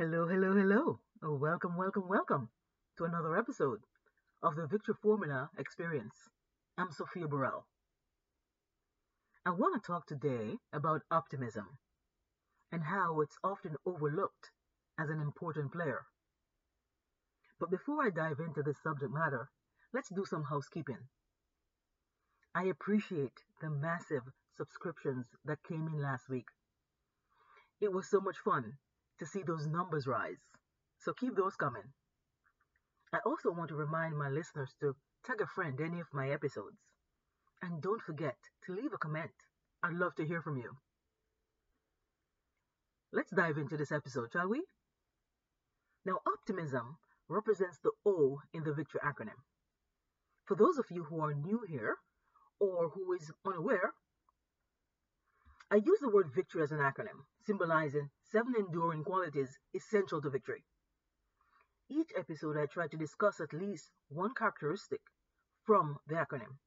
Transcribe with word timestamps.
Hello, 0.00 0.26
hello, 0.26 0.54
hello. 0.54 0.98
Oh, 1.22 1.34
welcome, 1.34 1.76
welcome, 1.76 2.08
welcome 2.08 2.48
to 2.96 3.04
another 3.04 3.36
episode 3.36 3.80
of 4.42 4.56
the 4.56 4.66
Victory 4.66 4.94
Formula 5.02 5.50
Experience. 5.58 6.14
I'm 6.78 6.90
Sophia 6.90 7.28
Burrell. 7.28 7.66
I 9.44 9.50
want 9.50 9.74
to 9.74 9.86
talk 9.86 10.06
today 10.06 10.56
about 10.72 11.02
optimism 11.10 11.76
and 12.72 12.82
how 12.82 13.20
it's 13.20 13.36
often 13.44 13.76
overlooked 13.84 14.48
as 14.98 15.10
an 15.10 15.20
important 15.20 15.70
player. 15.70 16.06
But 17.58 17.70
before 17.70 18.02
I 18.02 18.08
dive 18.08 18.40
into 18.40 18.62
this 18.62 18.82
subject 18.82 19.12
matter, 19.12 19.50
let's 19.92 20.08
do 20.08 20.24
some 20.24 20.44
housekeeping. 20.44 21.10
I 22.54 22.64
appreciate 22.64 23.44
the 23.60 23.68
massive 23.68 24.22
subscriptions 24.56 25.26
that 25.44 25.62
came 25.68 25.88
in 25.88 26.00
last 26.00 26.30
week. 26.30 26.46
It 27.82 27.92
was 27.92 28.08
so 28.08 28.22
much 28.22 28.38
fun 28.38 28.78
to 29.20 29.26
see 29.26 29.42
those 29.46 29.66
numbers 29.66 30.06
rise, 30.06 30.40
so 30.98 31.12
keep 31.12 31.36
those 31.36 31.54
coming. 31.54 31.92
I 33.12 33.18
also 33.26 33.50
want 33.52 33.68
to 33.68 33.76
remind 33.76 34.16
my 34.16 34.28
listeners 34.28 34.74
to 34.80 34.96
tag 35.24 35.40
a 35.40 35.46
friend 35.46 35.78
any 35.80 36.00
of 36.00 36.06
my 36.12 36.30
episodes. 36.30 36.78
And 37.62 37.82
don't 37.82 38.00
forget 38.00 38.36
to 38.66 38.74
leave 38.74 38.92
a 38.94 38.98
comment. 38.98 39.30
I'd 39.82 39.92
love 39.92 40.14
to 40.16 40.26
hear 40.26 40.40
from 40.40 40.56
you. 40.56 40.72
Let's 43.12 43.30
dive 43.30 43.58
into 43.58 43.76
this 43.76 43.92
episode, 43.92 44.30
shall 44.32 44.48
we? 44.48 44.62
Now, 46.06 46.20
optimism 46.26 46.96
represents 47.28 47.78
the 47.82 47.90
O 48.06 48.40
in 48.54 48.64
the 48.64 48.72
Victory 48.72 49.00
acronym. 49.04 49.40
For 50.46 50.56
those 50.56 50.78
of 50.78 50.86
you 50.90 51.04
who 51.04 51.20
are 51.20 51.34
new 51.34 51.60
here 51.68 51.96
or 52.58 52.88
who 52.88 53.12
is 53.12 53.30
unaware, 53.46 53.92
I 55.72 55.76
use 55.76 56.00
the 56.00 56.10
word 56.10 56.32
victory 56.34 56.62
as 56.62 56.72
an 56.72 56.78
acronym, 56.78 57.24
symbolizing 57.46 58.10
seven 58.32 58.54
enduring 58.58 59.04
qualities 59.04 59.56
essential 59.72 60.20
to 60.20 60.30
victory. 60.30 60.64
Each 61.88 62.10
episode, 62.16 62.56
I 62.56 62.66
try 62.66 62.88
to 62.88 62.96
discuss 62.96 63.40
at 63.40 63.52
least 63.52 63.90
one 64.08 64.34
characteristic 64.34 65.00
from 65.64 65.98
the 66.08 66.16
acronym. 66.16 66.58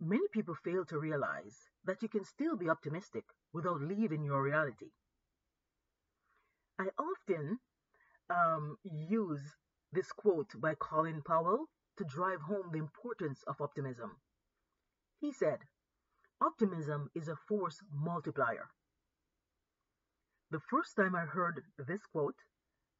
Many 0.00 0.28
people 0.32 0.54
fail 0.54 0.84
to 0.86 0.98
realize 0.98 1.68
that 1.84 2.02
you 2.02 2.08
can 2.08 2.24
still 2.24 2.56
be 2.56 2.70
optimistic 2.70 3.24
without 3.52 3.80
leaving 3.80 4.24
your 4.24 4.42
reality. 4.42 4.90
I 6.78 6.88
often 6.98 7.58
um, 8.30 8.78
use 8.82 9.42
this 9.92 10.10
quote 10.12 10.58
by 10.58 10.74
Colin 10.74 11.22
Powell 11.22 11.66
to 11.98 12.04
drive 12.04 12.40
home 12.40 12.70
the 12.72 12.78
importance 12.78 13.42
of 13.46 13.60
optimism. 13.60 14.16
He 15.20 15.32
said, 15.32 15.58
Optimism 16.44 17.08
is 17.14 17.26
a 17.26 17.36
force 17.48 17.80
multiplier. 17.90 18.68
The 20.50 20.60
first 20.60 20.94
time 20.94 21.16
I 21.16 21.24
heard 21.24 21.62
this 21.78 22.02
quote, 22.12 22.36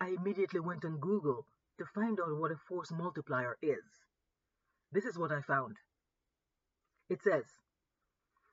I 0.01 0.09
immediately 0.09 0.61
went 0.61 0.83
on 0.83 0.97
Google 0.98 1.47
to 1.77 1.84
find 1.95 2.19
out 2.19 2.39
what 2.39 2.53
a 2.53 2.56
force 2.56 2.91
multiplier 2.91 3.59
is. 3.61 3.84
This 4.92 5.05
is 5.05 5.19
what 5.19 5.31
I 5.31 5.42
found. 5.42 5.77
It 7.11 7.23
says, 7.23 7.45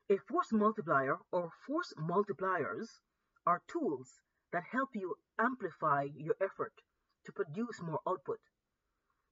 a 0.09 0.17
force 0.17 0.51
multiplier 0.51 1.19
or 1.31 1.51
force 1.65 1.93
multipliers 1.97 2.99
are 3.45 3.61
tools 3.71 4.19
that 4.51 4.63
help 4.73 4.89
you 4.93 5.15
amplify 5.39 6.09
your 6.13 6.35
effort 6.41 6.73
to 7.23 7.31
produce 7.31 7.81
more 7.81 8.01
output. 8.05 8.41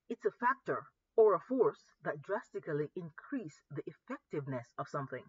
It's 0.08 0.24
a 0.24 0.32
factor 0.32 0.86
or 1.18 1.36
a 1.36 1.40
force 1.50 1.84
that 2.06 2.22
drastically 2.22 2.92
increase 2.96 3.60
the 3.70 3.84
effectiveness 3.86 4.68
of 4.78 4.88
something. 4.88 5.26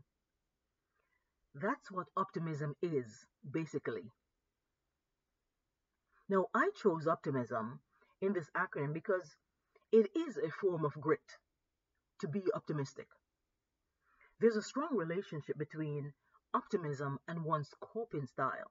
That's 1.54 1.90
what 1.90 2.06
optimism 2.16 2.76
is, 2.80 3.26
basically. 3.50 4.12
Now, 6.28 6.46
I 6.54 6.70
chose 6.80 7.08
optimism 7.08 7.80
in 8.20 8.32
this 8.32 8.48
acronym 8.56 8.92
because 8.94 9.34
it 9.90 10.10
is 10.14 10.36
a 10.36 10.50
form 10.50 10.84
of 10.84 11.00
grit 11.00 11.38
to 12.20 12.28
be 12.28 12.42
optimistic. 12.54 13.08
There's 14.38 14.56
a 14.56 14.62
strong 14.62 14.96
relationship 14.96 15.58
between 15.58 16.12
optimism 16.54 17.18
and 17.26 17.44
one's 17.44 17.74
coping 17.80 18.26
style. 18.26 18.70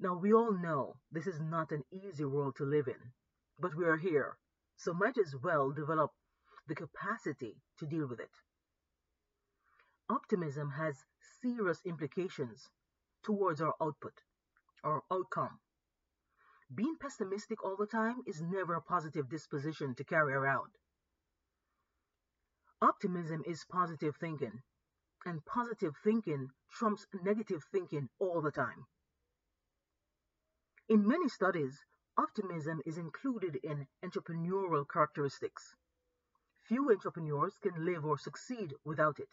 Now, 0.00 0.14
we 0.14 0.32
all 0.32 0.52
know 0.52 0.96
this 1.12 1.26
is 1.26 1.40
not 1.40 1.72
an 1.72 1.84
easy 1.92 2.24
world 2.24 2.56
to 2.56 2.64
live 2.64 2.88
in, 2.88 3.12
but 3.58 3.74
we 3.74 3.84
are 3.84 3.96
here, 3.96 4.38
so 4.76 4.94
might 4.94 5.18
as 5.18 5.34
well 5.42 5.70
develop 5.70 6.12
the 6.66 6.74
capacity 6.74 7.56
to 7.78 7.86
deal 7.86 8.06
with 8.06 8.20
it. 8.20 8.30
Optimism 10.10 10.70
has 10.70 11.04
serious 11.42 11.80
implications 11.84 12.70
towards 13.22 13.60
our 13.60 13.74
output 13.80 14.22
or 14.82 15.02
outcome. 15.10 15.60
Being 16.74 16.96
pessimistic 16.98 17.62
all 17.62 17.76
the 17.76 17.86
time 17.86 18.22
is 18.26 18.40
never 18.40 18.74
a 18.74 18.82
positive 18.82 19.28
disposition 19.28 19.94
to 19.96 20.04
carry 20.04 20.32
around. 20.32 20.70
Optimism 22.80 23.42
is 23.46 23.66
positive 23.70 24.16
thinking, 24.16 24.62
and 25.26 25.44
positive 25.44 25.94
thinking 26.02 26.52
trumps 26.70 27.06
negative 27.22 27.64
thinking 27.72 28.08
all 28.18 28.40
the 28.40 28.52
time. 28.52 28.86
In 30.88 31.06
many 31.06 31.28
studies, 31.28 31.84
optimism 32.16 32.80
is 32.86 32.96
included 32.96 33.56
in 33.56 33.86
entrepreneurial 34.02 34.88
characteristics. 34.88 35.74
Few 36.62 36.90
entrepreneurs 36.90 37.58
can 37.58 37.84
live 37.84 38.06
or 38.06 38.16
succeed 38.16 38.74
without 38.84 39.18
it. 39.18 39.28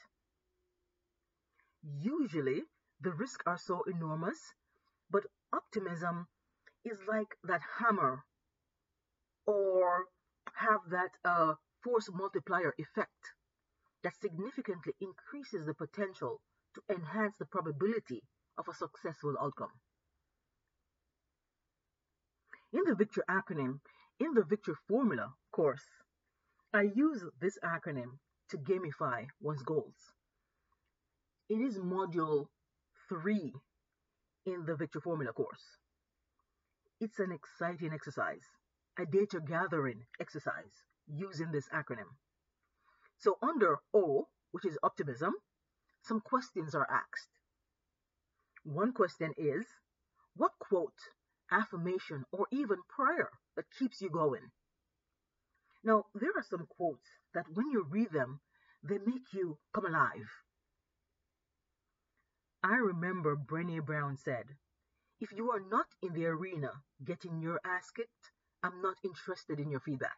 Usually, 1.86 2.64
the 3.00 3.12
risks 3.14 3.44
are 3.46 3.60
so 3.60 3.84
enormous, 3.84 4.54
but 5.12 5.28
optimism 5.54 6.28
is 6.84 7.00
like 7.08 7.38
that 7.44 7.62
hammer 7.62 8.26
or 9.46 10.08
have 10.54 10.90
that 10.90 11.12
uh, 11.24 11.54
force 11.84 12.10
multiplier 12.12 12.74
effect 12.80 13.34
that 14.02 14.16
significantly 14.16 14.94
increases 15.00 15.68
the 15.68 15.76
potential 15.76 16.42
to 16.74 16.82
enhance 16.90 17.36
the 17.38 17.46
probability 17.46 18.24
of 18.58 18.68
a 18.68 18.74
successful 18.74 19.36
outcome. 19.40 19.72
In 22.74 22.84
the 22.86 22.96
Victor 22.96 23.24
acronym, 23.30 23.80
in 24.20 24.34
the 24.34 24.44
Victor 24.44 24.76
formula 24.88 25.36
course, 25.52 25.86
I 26.74 26.84
use 26.96 27.24
this 27.40 27.60
acronym 27.64 28.18
to 28.50 28.58
gamify 28.58 29.28
one's 29.40 29.62
goals. 29.62 30.14
It 31.48 31.62
is 31.62 31.78
module 31.78 32.48
3 33.08 33.54
in 34.48 34.66
the 34.66 34.76
Victory 34.76 35.02
formula 35.02 35.32
course. 35.32 35.78
It's 37.00 37.20
an 37.20 37.32
exciting 37.32 37.94
exercise, 37.94 38.42
a 38.98 39.06
data 39.06 39.40
gathering 39.40 40.06
exercise 40.20 40.82
using 41.08 41.52
this 41.52 41.70
acronym. 41.70 42.10
So 43.20 43.38
under 43.44 43.78
O, 43.94 44.28
which 44.52 44.66
is 44.66 44.80
optimism, 44.82 45.34
some 46.02 46.20
questions 46.20 46.74
are 46.74 46.88
asked. 46.90 47.30
One 48.64 48.92
question 48.92 49.32
is, 49.38 49.68
what 50.36 50.54
quote, 50.58 50.98
affirmation, 51.52 52.26
or 52.32 52.48
even 52.52 52.78
prayer 52.90 53.30
that 53.56 53.66
keeps 53.78 54.02
you 54.02 54.10
going? 54.10 54.50
Now, 55.84 56.06
there 56.16 56.32
are 56.36 56.44
some 56.50 56.66
quotes 56.68 57.08
that 57.36 57.46
when 57.54 57.70
you 57.70 57.86
read 57.88 58.12
them, 58.12 58.40
they 58.82 58.98
make 58.98 59.32
you 59.32 59.60
come 59.76 59.86
alive. 59.86 60.32
I 62.68 62.78
remember 62.78 63.36
Brené 63.36 63.86
Brown 63.86 64.18
said, 64.18 64.58
if 65.20 65.32
you 65.32 65.52
are 65.52 65.60
not 65.60 65.86
in 66.02 66.14
the 66.14 66.26
arena 66.26 66.72
getting 67.04 67.40
your 67.40 67.62
ass 67.64 67.92
kicked, 67.92 68.32
I'm 68.64 68.82
not 68.82 68.98
interested 69.04 69.60
in 69.60 69.70
your 69.70 69.82
feedback. 69.82 70.18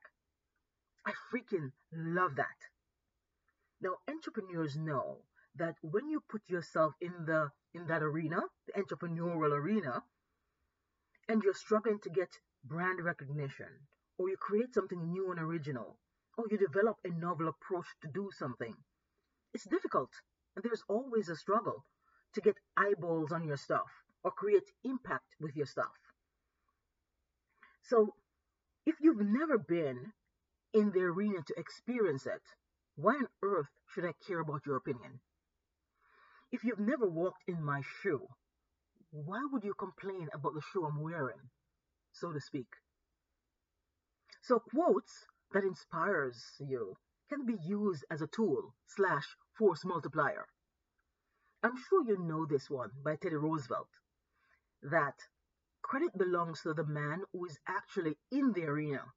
I 1.06 1.12
freaking 1.30 1.74
love 1.92 2.38
that. 2.38 2.56
Now, 3.82 3.98
entrepreneurs 4.08 4.78
know 4.78 5.24
that 5.56 5.76
when 5.82 6.08
you 6.08 6.24
put 6.30 6.42
yourself 6.48 6.94
in 7.02 7.26
the 7.26 7.52
in 7.74 7.86
that 7.88 8.02
arena, 8.02 8.44
the 8.66 8.82
entrepreneurial 8.82 9.52
arena, 9.52 10.02
and 11.28 11.44
you're 11.44 11.54
struggling 11.54 12.00
to 12.04 12.10
get 12.10 12.40
brand 12.64 13.04
recognition, 13.04 13.90
or 14.18 14.30
you 14.30 14.38
create 14.38 14.74
something 14.74 15.12
new 15.12 15.32
and 15.32 15.40
original, 15.42 16.00
or 16.38 16.46
you 16.50 16.58
develop 16.58 16.96
a 17.04 17.10
novel 17.10 17.50
approach 17.50 17.88
to 18.04 18.08
do 18.08 18.30
something, 18.32 18.74
it's 19.54 19.68
difficult, 19.68 20.12
and 20.56 20.64
there's 20.64 20.86
always 20.88 21.28
a 21.28 21.36
struggle 21.36 21.84
to 22.38 22.42
get 22.42 22.58
eyeballs 22.78 23.32
on 23.32 23.44
your 23.44 23.58
stuff 23.58 23.90
or 24.24 24.30
create 24.30 24.70
impact 24.84 25.34
with 25.42 25.56
your 25.56 25.66
stuff. 25.66 25.98
So, 27.82 28.14
if 28.86 28.96
you've 29.02 29.26
never 29.26 29.58
been 29.58 30.14
in 30.72 30.92
the 30.92 31.00
arena 31.00 31.40
to 31.48 31.56
experience 31.58 32.28
it, 32.28 32.44
why 32.96 33.14
on 33.14 33.28
earth 33.42 33.72
should 33.88 34.06
I 34.06 34.14
care 34.28 34.40
about 34.40 34.68
your 34.68 34.76
opinion? 34.76 35.20
If 36.52 36.64
you've 36.64 36.80
never 36.80 37.10
walked 37.10 37.42
in 37.48 37.64
my 37.64 37.82
shoe, 38.04 38.28
why 39.10 39.42
would 39.52 39.64
you 39.64 39.74
complain 39.74 40.30
about 40.32 40.54
the 40.54 40.62
shoe 40.62 40.86
I'm 40.86 41.02
wearing, 41.02 41.50
so 42.12 42.32
to 42.32 42.40
speak? 42.40 42.68
So 44.44 44.60
quotes 44.60 45.26
that 45.54 45.64
inspires 45.64 46.38
you 46.60 46.98
can 47.30 47.48
be 47.48 47.58
used 47.66 48.06
as 48.12 48.22
a 48.22 48.28
tool 48.28 48.76
slash 48.86 49.26
force 49.58 49.84
multiplier. 49.84 50.46
I'm 51.62 51.78
sure 51.78 52.04
you 52.04 52.18
know 52.18 52.48
this 52.48 52.70
one 52.70 52.92
by 53.04 53.16
Teddy 53.16 53.36
Roosevelt. 53.36 53.90
that 54.82 55.28
credit 55.84 56.18
belongs 56.18 56.62
to 56.64 56.74
the 56.74 56.84
man 56.86 57.24
who 57.32 57.46
is 57.46 57.60
actually 57.68 58.18
in 58.32 58.54
the 58.54 58.66
arena, 58.66 59.14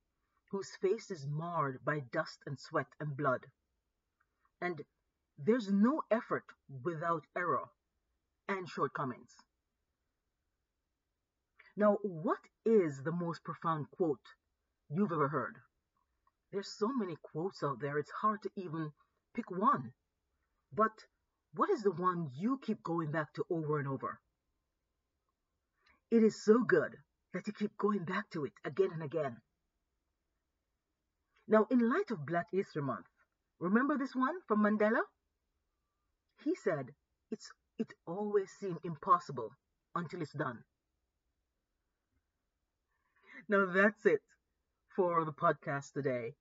whose 0.51 0.77
face 0.77 1.11
is 1.11 1.27
marred 1.27 1.85
by 1.85 2.01
dust 2.01 2.43
and 2.47 2.59
sweat 2.59 2.89
and 3.01 3.17
blood. 3.17 3.47
And 4.61 4.85
there's 5.39 5.73
no 5.73 6.03
effort 6.11 6.45
without 6.85 7.27
error 7.37 7.71
and 8.49 8.69
shortcomings. 8.69 9.35
Now, 11.77 11.99
what 12.03 12.39
is 12.65 13.03
the 13.03 13.11
most 13.11 13.43
profound 13.43 13.91
quote 13.91 14.25
you've 14.89 15.11
ever 15.11 15.29
heard? 15.29 15.57
There's 16.53 16.69
so 16.69 16.89
many 16.93 17.17
quotes 17.23 17.63
out 17.65 17.81
there, 17.81 17.99
it's 17.99 18.11
hard 18.11 18.43
to 18.43 18.51
even 18.57 18.93
pick 19.35 19.51
one. 19.51 19.95
But 20.73 21.07
what 21.55 21.71
is 21.71 21.83
the 21.83 21.91
one 21.91 22.31
you 22.35 22.59
keep 22.63 22.83
going 22.83 23.11
back 23.11 23.33
to 23.35 23.45
over 23.51 23.79
and 23.79 23.89
over? 23.89 24.21
It 26.11 26.23
is 26.23 26.45
so 26.45 26.63
good 26.63 26.97
that 27.33 27.47
you 27.47 27.53
keep 27.53 27.77
going 27.77 28.05
back 28.05 28.31
to 28.31 28.45
it 28.45 28.53
again 28.65 28.91
and 28.93 29.03
again. 29.03 29.37
Now, 31.49 31.67
in 31.71 31.89
light 31.89 32.11
of 32.11 32.27
Black 32.27 32.47
History 32.53 32.83
Month, 32.83 33.07
remember 33.59 33.99
this 33.99 34.15
one 34.15 34.35
from 34.47 34.63
Mandela? 34.63 35.03
He 36.45 36.55
said, 36.55 36.87
it's, 37.31 37.51
it 37.79 37.93
always 38.07 38.51
seemed 38.59 38.79
impossible 38.85 39.51
until 39.95 40.23
it's 40.23 40.33
done. 40.33 40.61
Now 43.49 43.67
that's 43.67 44.07
it 44.07 44.23
for 44.95 45.25
the 45.25 45.33
podcast 45.33 45.93
today. 45.93 46.35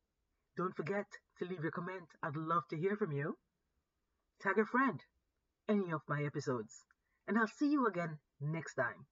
Don't 0.57 0.75
forget 0.75 1.07
to 1.39 1.45
leave 1.45 1.63
your 1.63 1.71
comment. 1.71 2.05
I'd 2.21 2.35
love 2.35 2.67
to 2.69 2.77
hear 2.77 2.95
from 2.95 3.11
you. 3.11 3.35
Tag 4.41 4.57
a 4.57 4.65
friend 4.65 5.03
any 5.67 5.91
of 5.91 6.01
my 6.07 6.23
episodes. 6.23 6.85
And 7.27 7.37
I'll 7.37 7.47
see 7.47 7.69
you 7.69 7.85
again 7.87 8.17
next 8.41 8.73
time. 8.73 9.05